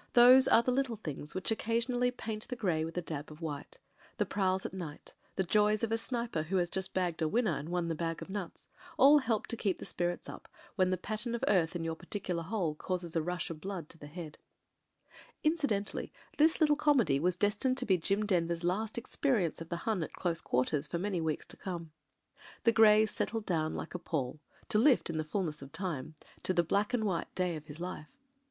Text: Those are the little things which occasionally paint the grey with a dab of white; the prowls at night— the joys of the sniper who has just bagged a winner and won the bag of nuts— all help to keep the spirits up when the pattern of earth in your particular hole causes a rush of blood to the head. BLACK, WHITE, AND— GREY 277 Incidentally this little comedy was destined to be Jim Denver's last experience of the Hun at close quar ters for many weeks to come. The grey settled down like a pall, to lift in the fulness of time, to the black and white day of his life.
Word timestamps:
Those 0.12 0.46
are 0.46 0.62
the 0.62 0.70
little 0.70 0.96
things 0.96 1.34
which 1.34 1.50
occasionally 1.50 2.10
paint 2.10 2.46
the 2.48 2.56
grey 2.56 2.84
with 2.84 2.98
a 2.98 3.00
dab 3.00 3.30
of 3.30 3.40
white; 3.40 3.78
the 4.18 4.26
prowls 4.26 4.66
at 4.66 4.74
night— 4.74 5.14
the 5.36 5.42
joys 5.44 5.82
of 5.82 5.88
the 5.88 5.96
sniper 5.96 6.42
who 6.42 6.56
has 6.56 6.68
just 6.68 6.92
bagged 6.92 7.22
a 7.22 7.26
winner 7.26 7.56
and 7.56 7.70
won 7.70 7.88
the 7.88 7.94
bag 7.94 8.20
of 8.20 8.28
nuts— 8.28 8.68
all 8.98 9.20
help 9.20 9.46
to 9.46 9.56
keep 9.56 9.78
the 9.78 9.86
spirits 9.86 10.28
up 10.28 10.46
when 10.76 10.90
the 10.90 10.98
pattern 10.98 11.34
of 11.34 11.42
earth 11.48 11.74
in 11.74 11.84
your 11.84 11.94
particular 11.94 12.42
hole 12.42 12.74
causes 12.74 13.16
a 13.16 13.22
rush 13.22 13.48
of 13.48 13.62
blood 13.62 13.88
to 13.88 13.96
the 13.96 14.08
head. 14.08 14.36
BLACK, 14.36 14.40
WHITE, 14.42 14.60
AND— 14.60 14.72
GREY 14.76 15.68
277 15.78 16.10
Incidentally 16.12 16.12
this 16.36 16.60
little 16.60 16.76
comedy 16.76 17.18
was 17.18 17.36
destined 17.36 17.78
to 17.78 17.86
be 17.86 17.96
Jim 17.96 18.26
Denver's 18.26 18.64
last 18.64 18.98
experience 18.98 19.62
of 19.62 19.70
the 19.70 19.84
Hun 19.88 20.02
at 20.02 20.12
close 20.12 20.42
quar 20.42 20.66
ters 20.66 20.86
for 20.86 20.98
many 20.98 21.22
weeks 21.22 21.46
to 21.46 21.56
come. 21.56 21.92
The 22.64 22.72
grey 22.72 23.06
settled 23.06 23.46
down 23.46 23.74
like 23.74 23.94
a 23.94 23.98
pall, 23.98 24.40
to 24.68 24.78
lift 24.78 25.08
in 25.08 25.16
the 25.16 25.24
fulness 25.24 25.62
of 25.62 25.72
time, 25.72 26.14
to 26.42 26.52
the 26.52 26.62
black 26.62 26.92
and 26.92 27.04
white 27.04 27.34
day 27.34 27.56
of 27.56 27.64
his 27.64 27.80
life. 27.80 28.12